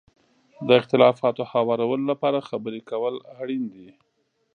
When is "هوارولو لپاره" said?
1.51-2.45